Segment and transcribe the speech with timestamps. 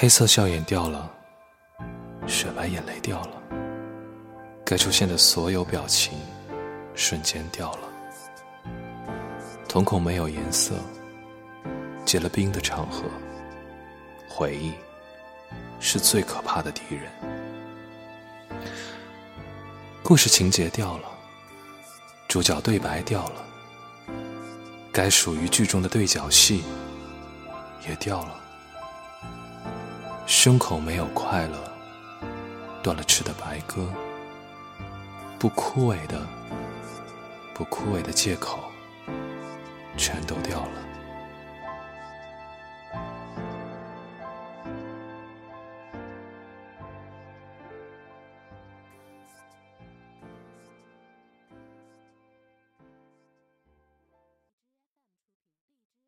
[0.00, 1.10] 黑色笑眼掉了，
[2.24, 3.42] 雪白眼泪掉了，
[4.64, 6.16] 该出现的所有表情
[6.94, 7.78] 瞬间掉了。
[9.68, 10.76] 瞳孔没有颜色，
[12.04, 13.02] 结了冰的长河。
[14.28, 14.72] 回忆
[15.80, 17.10] 是最可怕的敌人。
[20.04, 21.08] 故事情节掉了，
[22.28, 23.44] 主角对白掉了，
[24.92, 26.62] 该属于剧中的对角戏
[27.88, 28.44] 也掉了。
[30.28, 31.56] 胸口没有快乐，
[32.82, 33.88] 断了翅的白鸽，
[35.38, 36.20] 不枯萎的、
[37.54, 38.58] 不枯萎的借口，
[39.96, 40.36] 全都。